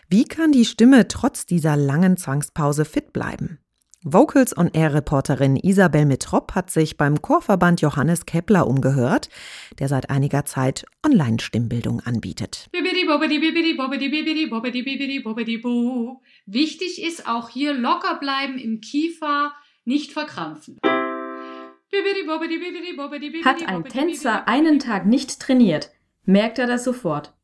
Wie 0.09 0.25
kann 0.25 0.53
die 0.53 0.65
Stimme 0.65 1.09
trotz 1.09 1.47
dieser 1.47 1.77
langen 1.77 2.17
Zwangspause 2.17 2.85
fit 2.85 3.13
bleiben? 3.13 3.59
Vocals 4.09 4.57
on 4.57 4.71
Air 4.73 4.95
Reporterin 4.95 5.57
Isabel 5.57 6.07
Mitrop 6.07 6.55
hat 6.55 6.71
sich 6.71 6.97
beim 6.97 7.21
Chorverband 7.23 7.81
Johannes 7.81 8.25
Kepler 8.25 8.69
umgehört, 8.69 9.29
der 9.81 9.89
seit 9.89 10.11
einiger 10.11 10.45
Zeit 10.45 10.87
Online-Stimmbildung 11.05 11.99
anbietet. 11.99 12.69
Wichtig 16.47 17.03
ist 17.03 17.27
auch 17.27 17.49
hier 17.49 17.75
locker 17.75 18.15
bleiben 18.21 18.59
im 18.59 18.81
Kiefer, 18.81 19.53
nicht 19.85 20.13
verkrampfen. 20.13 20.79
Hat 23.45 23.69
ein 23.69 23.85
Tänzer 23.87 24.47
einen 24.47 24.79
Tag 24.79 25.07
nicht 25.07 25.41
trainiert, 25.41 25.91
merkt 26.25 26.61
er 26.61 26.69
das 26.69 26.85
sofort. 26.85 27.35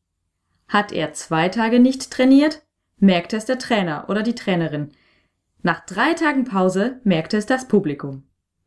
Hat 0.68 0.92
er 0.92 1.12
zwei 1.12 1.48
Tage 1.48 1.80
nicht 1.80 2.12
trainiert, 2.12 2.62
merkt 2.98 3.32
es 3.32 3.46
der 3.46 3.58
Trainer 3.58 4.04
oder 4.08 4.22
die 4.22 4.36
Trainerin. 4.36 4.92
Nach 5.62 5.84
drei 5.86 6.14
Tagen 6.14 6.44
Pause 6.44 7.00
merkt 7.04 7.34
es 7.34 7.46
das 7.46 7.68
Publikum. 7.68 8.24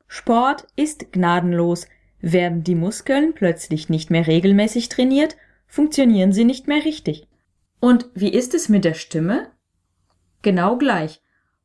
Sport 0.08 0.68
ist 0.76 1.12
gnadenlos. 1.12 1.88
Werden 2.22 2.64
die 2.64 2.76
Muskeln 2.76 3.34
plötzlich 3.34 3.90
nicht 3.90 4.10
mehr 4.10 4.26
regelmäßig 4.26 4.90
trainiert, 4.90 5.36
funktionieren 5.68 6.32
sie 6.32 6.46
nicht 6.46 6.68
mehr 6.68 6.86
richtig. 6.86 7.28
Und 7.82 8.10
wie 8.16 8.34
ist 8.34 8.54
es 8.54 8.70
mit 8.70 8.86
der 8.86 8.94
Stimme? 8.94 9.52
Genau 10.42 10.78
gleich. 10.78 11.22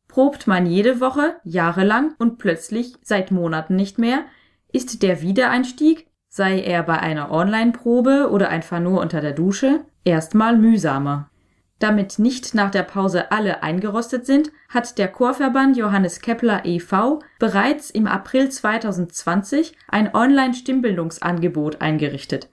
Probt 0.09 0.49
man 0.49 0.67
jede 0.67 1.01
Woche, 1.01 1.37
jahrelang 1.45 2.15
und 2.19 2.39
plötzlich 2.39 2.95
seit 3.03 3.31
Monaten 3.31 3.77
nicht 3.77 3.99
mehr, 3.99 4.25
ist 4.73 5.05
der 5.05 5.23
Wiedereinstieg, 5.23 6.09
sei 6.29 6.61
er 6.61 6.83
bei 6.83 6.99
einer 6.99 7.31
Online-Probe 7.31 8.31
oder 8.31 8.49
einfach 8.49 8.81
nur 8.81 9.01
unter 9.01 9.21
der 9.21 9.33
Dusche, 9.33 9.85
erstmal 10.05 10.57
mühsamer. 10.57 11.30
Damit 11.81 12.19
nicht 12.19 12.55
nach 12.55 12.71
der 12.71 12.83
Pause 12.83 13.33
alle 13.33 13.63
eingerostet 13.63 14.27
sind, 14.27 14.53
hat 14.69 14.99
der 14.99 15.09
Chorverband 15.09 15.79
Johannes 15.79 16.21
Kepler 16.21 16.67
e.V. 16.67 17.21
bereits 17.39 17.91
im 17.91 18.07
April 18.07 18.51
2020 18.51 19.73
ein 19.89 20.15
Online-Stimmbildungsangebot 20.15 21.81
eingerichtet. 21.81 22.51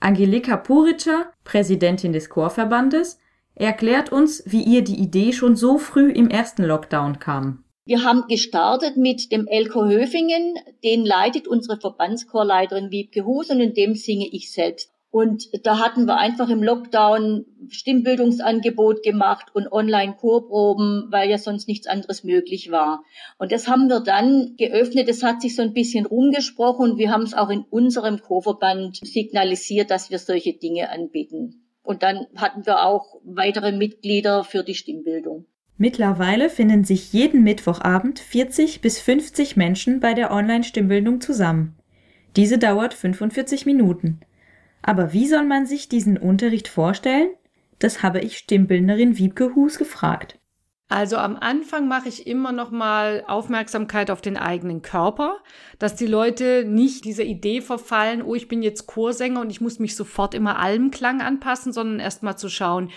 Angelika 0.00 0.56
Puritscher, 0.56 1.30
Präsidentin 1.44 2.14
des 2.14 2.30
Chorverbandes, 2.30 3.18
erklärt 3.54 4.10
uns, 4.10 4.42
wie 4.46 4.62
ihr 4.62 4.82
die 4.82 4.98
Idee 4.98 5.34
schon 5.34 5.56
so 5.56 5.76
früh 5.76 6.10
im 6.10 6.30
ersten 6.30 6.64
Lockdown 6.64 7.18
kam. 7.18 7.64
Wir 7.84 8.02
haben 8.02 8.28
gestartet 8.28 8.96
mit 8.96 9.30
dem 9.30 9.46
Elko 9.46 9.84
Höfingen, 9.84 10.54
den 10.82 11.04
leitet 11.04 11.46
unsere 11.46 11.78
Verbandschorleiterin 11.78 12.90
Wiebke 12.90 13.26
Hus 13.26 13.50
und 13.50 13.60
in 13.60 13.74
dem 13.74 13.94
singe 13.94 14.26
ich 14.32 14.50
selbst. 14.50 14.90
Und 15.12 15.66
da 15.66 15.80
hatten 15.80 16.06
wir 16.06 16.18
einfach 16.18 16.48
im 16.50 16.62
Lockdown 16.62 17.44
Stimmbildungsangebot 17.68 19.02
gemacht 19.02 19.46
und 19.52 19.72
Online-Chorproben, 19.72 21.08
weil 21.10 21.28
ja 21.28 21.38
sonst 21.38 21.66
nichts 21.66 21.88
anderes 21.88 22.22
möglich 22.22 22.70
war. 22.70 23.02
Und 23.36 23.50
das 23.50 23.66
haben 23.66 23.88
wir 23.88 24.00
dann 24.00 24.54
geöffnet. 24.56 25.08
Es 25.08 25.24
hat 25.24 25.42
sich 25.42 25.56
so 25.56 25.62
ein 25.62 25.72
bisschen 25.72 26.06
rumgesprochen 26.06 26.92
und 26.92 26.98
wir 26.98 27.10
haben 27.10 27.24
es 27.24 27.34
auch 27.34 27.50
in 27.50 27.64
unserem 27.70 28.20
Chorverband 28.20 29.00
signalisiert, 29.02 29.90
dass 29.90 30.10
wir 30.10 30.18
solche 30.20 30.52
Dinge 30.52 30.90
anbieten. 30.90 31.64
Und 31.82 32.04
dann 32.04 32.26
hatten 32.36 32.64
wir 32.64 32.84
auch 32.84 33.16
weitere 33.24 33.72
Mitglieder 33.72 34.44
für 34.44 34.62
die 34.62 34.74
Stimmbildung. 34.76 35.46
Mittlerweile 35.76 36.50
finden 36.50 36.84
sich 36.84 37.12
jeden 37.12 37.42
Mittwochabend 37.42 38.20
40 38.20 38.80
bis 38.80 39.00
50 39.00 39.56
Menschen 39.56 39.98
bei 39.98 40.14
der 40.14 40.30
Online-Stimmbildung 40.30 41.20
zusammen. 41.20 41.74
Diese 42.36 42.58
dauert 42.58 42.94
45 42.94 43.66
Minuten. 43.66 44.20
Aber 44.82 45.12
wie 45.12 45.26
soll 45.26 45.44
man 45.44 45.66
sich 45.66 45.88
diesen 45.88 46.16
Unterricht 46.16 46.68
vorstellen? 46.68 47.30
Das 47.78 48.02
habe 48.02 48.20
ich 48.20 48.38
Stimmbildnerin 48.38 49.18
Wiebke 49.18 49.54
Hus 49.54 49.78
gefragt. 49.78 50.38
Also 50.90 51.18
am 51.18 51.36
Anfang 51.36 51.86
mache 51.86 52.08
ich 52.08 52.26
immer 52.26 52.50
noch 52.50 52.72
mal 52.72 53.22
Aufmerksamkeit 53.28 54.10
auf 54.10 54.20
den 54.20 54.36
eigenen 54.36 54.82
Körper, 54.82 55.36
dass 55.78 55.94
die 55.94 56.06
Leute 56.06 56.64
nicht 56.66 57.04
dieser 57.04 57.22
Idee 57.22 57.60
verfallen, 57.60 58.22
oh, 58.22 58.34
ich 58.34 58.48
bin 58.48 58.60
jetzt 58.60 58.88
Chorsänger 58.88 59.40
und 59.40 59.50
ich 59.50 59.60
muss 59.60 59.78
mich 59.78 59.94
sofort 59.94 60.34
immer 60.34 60.58
allem 60.58 60.90
Klang 60.90 61.20
anpassen, 61.20 61.72
sondern 61.72 62.00
erst 62.00 62.24
mal 62.24 62.36
zu 62.36 62.48
schauen, 62.48 62.90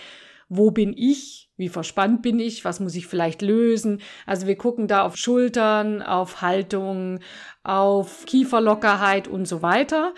wo 0.48 0.72
bin 0.72 0.92
ich, 0.96 1.50
wie 1.56 1.68
verspannt 1.68 2.20
bin 2.20 2.40
ich, 2.40 2.64
was 2.64 2.80
muss 2.80 2.96
ich 2.96 3.06
vielleicht 3.06 3.42
lösen. 3.42 4.00
Also 4.26 4.48
wir 4.48 4.56
gucken 4.56 4.88
da 4.88 5.04
auf 5.04 5.16
Schultern, 5.16 6.02
auf 6.02 6.42
Haltung, 6.42 7.20
auf 7.62 8.26
Kieferlockerheit 8.26 9.28
und 9.28 9.46
so 9.46 9.62
weiter. 9.62 10.14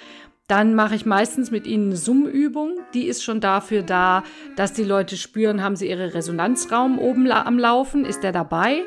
Dann 0.46 0.76
mache 0.76 0.94
ich 0.94 1.06
meistens 1.06 1.50
mit 1.50 1.66
ihnen 1.66 1.86
eine 1.86 1.96
Summübung. 1.96 2.78
Die 2.94 3.08
ist 3.08 3.24
schon 3.24 3.40
dafür 3.40 3.82
da, 3.82 4.22
dass 4.54 4.72
die 4.72 4.84
Leute 4.84 5.16
spüren, 5.16 5.62
haben 5.62 5.74
sie 5.74 5.88
ihre 5.88 6.14
Resonanzraum 6.14 6.98
oben 6.98 7.30
am 7.30 7.58
Laufen, 7.58 8.04
ist 8.04 8.22
der 8.22 8.32
dabei? 8.32 8.82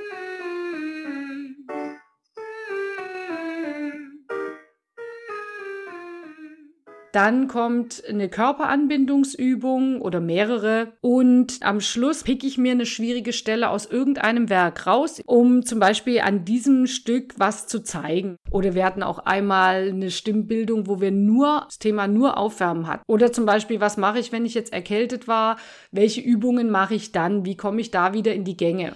Dann 7.11 7.47
kommt 7.47 8.03
eine 8.07 8.29
Körperanbindungsübung 8.29 10.01
oder 10.01 10.19
mehrere. 10.19 10.93
Und 11.01 11.59
am 11.61 11.81
Schluss 11.81 12.23
pick 12.23 12.43
ich 12.43 12.57
mir 12.57 12.71
eine 12.71 12.85
schwierige 12.85 13.33
Stelle 13.33 13.69
aus 13.69 13.85
irgendeinem 13.85 14.49
Werk 14.49 14.85
raus, 14.85 15.21
um 15.25 15.65
zum 15.65 15.79
Beispiel 15.79 16.21
an 16.21 16.45
diesem 16.45 16.85
Stück 16.85 17.33
was 17.37 17.67
zu 17.67 17.81
zeigen. 17.83 18.35
Oder 18.51 18.75
wir 18.75 18.85
hatten 18.85 19.03
auch 19.03 19.19
einmal 19.19 19.89
eine 19.89 20.11
Stimmbildung, 20.11 20.87
wo 20.87 21.01
wir 21.01 21.11
nur 21.11 21.63
das 21.65 21.79
Thema 21.79 22.07
nur 22.07 22.37
Aufwärmen 22.37 22.87
hatten. 22.87 23.03
Oder 23.07 23.31
zum 23.31 23.45
Beispiel, 23.45 23.81
was 23.81 23.97
mache 23.97 24.19
ich, 24.19 24.31
wenn 24.31 24.45
ich 24.45 24.53
jetzt 24.53 24.73
erkältet 24.73 25.27
war? 25.27 25.57
Welche 25.91 26.21
Übungen 26.21 26.69
mache 26.69 26.95
ich 26.95 27.11
dann? 27.11 27.45
Wie 27.45 27.57
komme 27.57 27.81
ich 27.81 27.91
da 27.91 28.13
wieder 28.13 28.33
in 28.33 28.43
die 28.43 28.57
Gänge? 28.57 28.93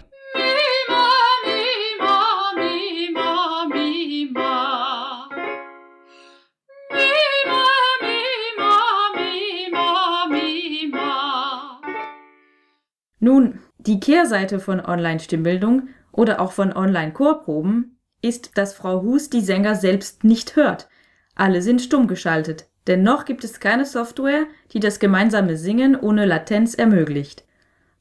Nun, 13.24 13.60
die 13.78 14.02
Kehrseite 14.02 14.60
von 14.60 14.82
Online-Stimmbildung 14.82 15.88
oder 16.12 16.42
auch 16.42 16.52
von 16.52 16.74
Online-Chorproben 16.74 17.98
ist, 18.22 18.58
dass 18.58 18.74
Frau 18.74 19.02
Hus 19.02 19.30
die 19.30 19.40
Sänger 19.40 19.76
selbst 19.76 20.26
nicht 20.26 20.58
hört. 20.58 20.90
Alle 21.34 21.62
sind 21.62 21.82
stumm 21.82 22.08
geschaltet. 22.08 22.68
Dennoch 22.86 23.24
gibt 23.24 23.46
es 23.46 23.62
keine 23.62 23.86
Software, 23.86 24.44
die 24.74 24.82
das 24.82 25.00
gemeinsame 25.00 25.56
Singen 25.56 25.98
ohne 25.98 26.26
Latenz 26.26 26.76
ermöglicht. 26.76 27.46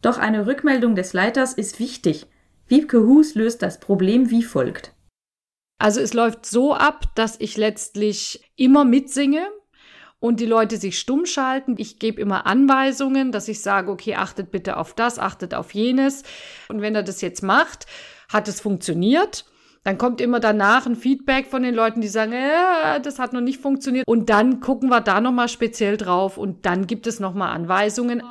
Doch 0.01 0.19
eine 0.19 0.49
Rückmeldung 0.49 0.97
des 0.97 1.13
Leiters 1.13 1.55
ist 1.55 1.79
wichtig. 1.79 2.27
Wiebke 2.67 3.07
Hus 3.07 3.37
löst 3.37 3.63
das 3.63 3.79
Problem 3.79 4.29
wie 4.29 4.43
folgt. 4.43 4.93
Also 5.79 6.01
es 6.01 6.15
läuft 6.15 6.47
so 6.47 6.75
ab, 6.75 7.15
dass 7.15 7.37
ich 7.39 7.57
letztlich 7.57 8.53
immer 8.57 8.85
mitsinge, 8.85 9.47
und 10.23 10.39
die 10.39 10.47
Leute 10.47 10.77
sich 10.77 11.01
stumm 11.01 11.27
schalten. 11.27 11.75
Ich 11.79 11.99
gebe 11.99 12.21
immer 12.21 12.47
Anweisungen, 12.47 13.33
dass 13.33 13.49
ich 13.49 13.61
sage, 13.61 13.91
okay, 13.91 14.15
achtet 14.15 14.53
bitte 14.53 14.77
auf 14.77 14.95
das, 14.95 15.19
achtet 15.19 15.53
auf 15.53 15.75
jenes. 15.75 16.23
Und 16.69 16.81
wenn 16.81 16.95
er 16.95 17.03
das 17.03 17.21
jetzt 17.23 17.43
macht, 17.43 17.87
hat 18.33 18.47
es 18.47 18.61
funktioniert. 18.61 19.45
Dann 19.83 19.99
kommt 19.99 20.21
immer 20.21 20.39
danach 20.39 20.87
ein 20.87 20.95
Feedback 20.95 21.49
von 21.49 21.65
den 21.65 21.75
Leuten, 21.75 22.01
die 22.01 22.07
sagen, 22.07 22.35
äh, 22.35 23.01
das 23.03 23.19
hat 23.19 23.33
noch 23.33 23.41
nicht 23.41 23.61
funktioniert. 23.61 24.07
Und 24.07 24.31
dann 24.31 24.61
gucken 24.61 24.91
wir 24.91 25.01
da 25.01 25.21
nochmal 25.21 25.49
speziell 25.49 25.97
drauf 25.97 26.39
und 26.39 26.67
dann 26.67 26.87
gibt 26.87 27.09
es 27.09 27.19
nochmal 27.19 27.53
Anweisungen. 27.53 28.23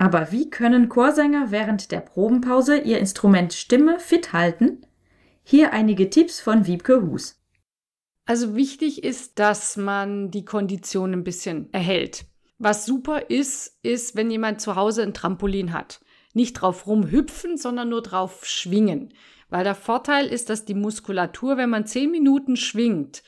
Aber 0.00 0.32
wie 0.32 0.48
können 0.48 0.88
Chorsänger 0.88 1.50
während 1.50 1.92
der 1.92 2.00
Probenpause 2.00 2.78
ihr 2.78 2.98
Instrument 2.98 3.52
Stimme 3.52 4.00
fit 4.00 4.32
halten? 4.32 4.86
Hier 5.42 5.74
einige 5.74 6.08
Tipps 6.08 6.40
von 6.40 6.66
Wiebke 6.66 7.02
Hus. 7.02 7.38
Also 8.24 8.56
wichtig 8.56 9.04
ist, 9.04 9.38
dass 9.38 9.76
man 9.76 10.30
die 10.30 10.46
Kondition 10.46 11.12
ein 11.12 11.22
bisschen 11.22 11.70
erhält. 11.74 12.24
Was 12.56 12.86
super 12.86 13.28
ist, 13.28 13.78
ist, 13.82 14.16
wenn 14.16 14.30
jemand 14.30 14.62
zu 14.62 14.74
Hause 14.74 15.02
ein 15.02 15.12
Trampolin 15.12 15.74
hat. 15.74 16.00
Nicht 16.32 16.54
drauf 16.54 16.86
rumhüpfen, 16.86 17.58
sondern 17.58 17.90
nur 17.90 18.00
drauf 18.00 18.46
schwingen. 18.46 19.12
Weil 19.50 19.64
der 19.64 19.74
Vorteil 19.74 20.28
ist, 20.28 20.48
dass 20.48 20.64
die 20.64 20.72
Muskulatur, 20.72 21.58
wenn 21.58 21.68
man 21.68 21.84
zehn 21.84 22.10
Minuten 22.10 22.56
schwingt, 22.56 23.22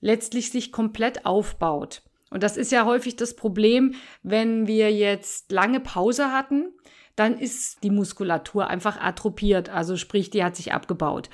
letztlich 0.00 0.50
sich 0.50 0.70
komplett 0.70 1.24
aufbaut. 1.24 2.02
Und 2.30 2.42
das 2.42 2.56
ist 2.56 2.72
ja 2.72 2.84
häufig 2.84 3.16
das 3.16 3.34
Problem, 3.34 3.94
wenn 4.22 4.66
wir 4.66 4.92
jetzt 4.92 5.50
lange 5.52 5.80
Pause 5.80 6.32
hatten, 6.32 6.72
dann 7.16 7.38
ist 7.38 7.82
die 7.82 7.90
Muskulatur 7.90 8.68
einfach 8.68 8.98
atrophiert, 9.00 9.68
also 9.68 9.96
sprich, 9.96 10.30
die 10.30 10.42
hat 10.42 10.56
sich 10.56 10.72
abgebaut. 10.72 11.28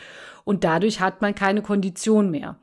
Und 0.45 0.65
dadurch 0.65 1.01
hat 1.01 1.23
man 1.23 1.35
keine 1.35 1.63
Kondition 1.63 2.31
mehr. 2.31 2.59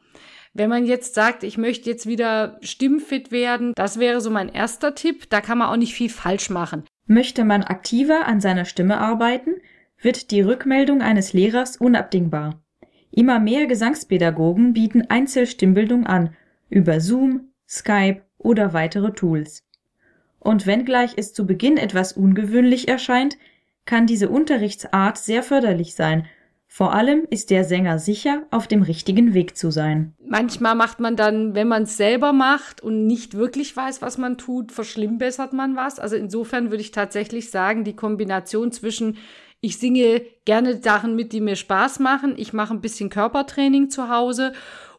Wenn 0.53 0.69
man 0.69 0.85
jetzt 0.85 1.15
sagt, 1.15 1.43
ich 1.43 1.57
möchte 1.57 1.89
jetzt 1.89 2.05
wieder 2.05 2.57
stimmfit 2.61 3.31
werden, 3.31 3.73
das 3.75 3.97
wäre 3.97 4.21
so 4.21 4.29
mein 4.29 4.49
erster 4.49 4.93
Tipp. 4.93 5.29
Da 5.29 5.41
kann 5.41 5.57
man 5.57 5.69
auch 5.69 5.77
nicht 5.77 5.93
viel 5.93 6.09
falsch 6.09 6.49
machen. 6.49 6.83
Möchte 7.07 7.43
man 7.43 7.63
aktiver 7.63 8.27
an 8.27 8.39
seiner 8.39 8.65
Stimme 8.65 8.97
arbeiten, 8.97 9.55
wird 9.99 10.31
die 10.31 10.41
Rückmeldung 10.41 11.01
eines 11.01 11.33
Lehrers 11.33 11.77
unabdingbar. 11.77 12.61
Immer 13.09 13.39
mehr 13.39 13.65
Gesangspädagogen 13.67 14.73
bieten 14.73 15.09
Einzelstimmbildung 15.09 16.05
an, 16.05 16.35
über 16.69 16.99
Zoom, 16.99 17.52
Skype 17.73 18.21
oder 18.37 18.73
weitere 18.73 19.11
Tools. 19.13 19.63
Und 20.39 20.67
wenngleich 20.67 21.13
es 21.15 21.33
zu 21.33 21.47
Beginn 21.47 21.77
etwas 21.77 22.13
ungewöhnlich 22.13 22.87
erscheint, 22.87 23.37
kann 23.85 24.05
diese 24.05 24.29
Unterrichtsart 24.29 25.17
sehr 25.17 25.41
förderlich 25.41 25.95
sein. 25.95 26.25
Vor 26.67 26.93
allem 26.93 27.25
ist 27.29 27.49
der 27.49 27.63
Sänger 27.63 27.99
sicher, 27.99 28.43
auf 28.51 28.67
dem 28.67 28.81
richtigen 28.81 29.33
Weg 29.33 29.55
zu 29.55 29.71
sein. 29.71 30.13
Manchmal 30.25 30.75
macht 30.75 30.99
man 30.99 31.15
dann, 31.15 31.55
wenn 31.55 31.67
man 31.67 31.83
es 31.83 31.97
selber 31.97 32.33
macht 32.33 32.81
und 32.81 33.05
nicht 33.05 33.35
wirklich 33.35 33.75
weiß, 33.75 34.01
was 34.01 34.17
man 34.17 34.37
tut, 34.37 34.71
verschlimmbessert 34.71 35.53
man 35.53 35.75
was. 35.75 35.99
Also 35.99 36.15
insofern 36.15 36.71
würde 36.71 36.81
ich 36.81 36.91
tatsächlich 36.91 37.51
sagen, 37.51 37.83
die 37.83 37.95
Kombination 37.95 38.71
zwischen 38.71 39.17
ich 39.65 39.77
singe 39.77 40.23
gerne 40.43 40.81
Sachen 40.81 41.15
mit, 41.15 41.31
die 41.31 41.39
mir 41.39 41.55
Spaß 41.55 41.99
machen, 41.99 42.33
ich 42.35 42.51
mache 42.51 42.73
ein 42.73 42.81
bisschen 42.81 43.09
Körpertraining 43.09 43.89
zu 43.89 44.09
Hause 44.09 44.51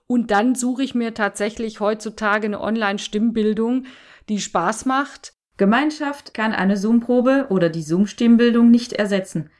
und 0.07 0.31
dann 0.31 0.55
suche 0.55 0.83
ich 0.83 0.95
mir 0.95 1.15
tatsächlich 1.15 1.81
heutzutage 1.81 2.47
eine 2.47 2.61
Online-Stimmbildung, 2.61 3.87
die 4.29 4.41
Spaß 4.41 4.87
macht. 4.87 5.33
Gemeinschaft 5.57 6.35
kann 6.35 6.53
eine 6.53 6.77
Zoom-Probe 6.77 7.47
oder 7.51 7.69
die 7.69 7.83
Zoom-Stimmbildung 7.83 8.71
nicht 8.71 8.93
ersetzen. 8.93 9.51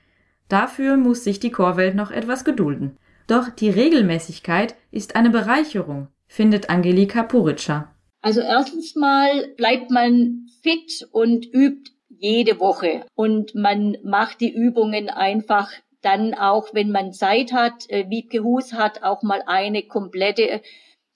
Dafür 0.49 0.97
muss 0.97 1.25
sich 1.25 1.41
die 1.41 1.51
Chorwelt 1.51 1.95
noch 1.95 2.11
etwas 2.11 2.45
gedulden. 2.45 2.99
Doch 3.27 3.49
die 3.49 3.71
Regelmäßigkeit 3.71 4.75
ist 4.91 5.17
eine 5.17 5.31
Bereicherung, 5.31 6.09
findet 6.27 6.69
Angelika 6.69 7.23
Puritscher. 7.23 7.95
Also 8.21 8.41
erstens 8.41 8.95
mal 8.95 9.49
bleibt 9.57 9.91
man 9.91 10.47
fit 10.63 11.09
und 11.13 11.47
übt 11.53 11.93
jede 12.09 12.61
Woche 12.61 13.07
und 13.15 13.55
man 13.55 13.97
macht 14.03 14.41
die 14.41 14.53
Übungen 14.53 15.09
einfach 15.09 15.71
dann 16.05 16.35
auch, 16.35 16.75
wenn 16.75 16.91
man 16.91 17.13
Zeit 17.13 17.53
hat, 17.53 17.89
äh, 17.91 18.09
Wiebke 18.09 18.43
Hus 18.43 18.73
hat 18.73 19.03
auch 19.03 19.23
mal 19.23 19.43
eine 19.47 19.83
komplette 19.83 20.63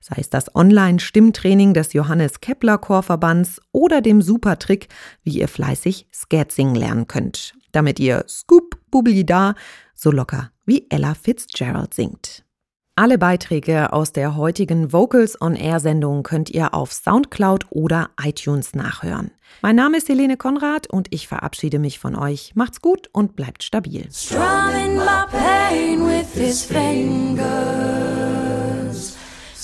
sei 0.00 0.16
es 0.18 0.30
das 0.30 0.54
Online-Stimmtraining 0.54 1.74
des 1.74 1.92
Johannes 1.92 2.40
Kepler 2.40 2.78
Chorverbands 2.78 3.60
oder 3.72 4.00
dem 4.00 4.22
Supertrick, 4.22 4.88
wie 5.22 5.38
ihr 5.38 5.48
fleißig 5.48 6.06
Scat 6.12 6.52
singen 6.52 6.74
lernen 6.74 7.06
könnt, 7.06 7.54
damit 7.72 8.00
ihr 8.00 8.24
Scoop 8.28 8.78
Bubli 8.90 9.24
da 9.24 9.54
so 9.94 10.10
locker 10.10 10.50
wie 10.64 10.86
Ella 10.90 11.14
Fitzgerald 11.14 11.94
singt. 11.94 12.44
Alle 13.00 13.16
Beiträge 13.16 13.92
aus 13.92 14.12
der 14.12 14.34
heutigen 14.34 14.92
Vocals 14.92 15.40
on 15.40 15.54
Air 15.54 15.78
Sendung 15.78 16.24
könnt 16.24 16.50
ihr 16.50 16.74
auf 16.74 16.92
Soundcloud 16.92 17.66
oder 17.70 18.10
iTunes 18.20 18.74
nachhören. 18.74 19.30
Mein 19.62 19.76
Name 19.76 19.98
ist 19.98 20.08
Helene 20.08 20.36
Konrad 20.36 20.88
und 20.88 21.06
ich 21.10 21.28
verabschiede 21.28 21.78
mich 21.78 22.00
von 22.00 22.16
euch. 22.16 22.56
Macht's 22.56 22.82
gut 22.82 23.08
und 23.12 23.36
bleibt 23.36 23.62
stabil. 23.62 24.08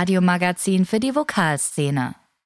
Radiomagazin 0.00 0.86
für 0.86 0.98
die 0.98 1.14
Vokalszene. 1.14 2.14